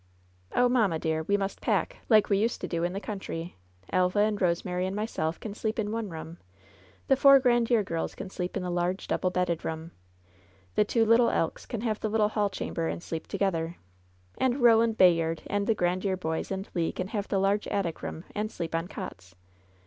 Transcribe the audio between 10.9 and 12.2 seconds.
little Elks can have the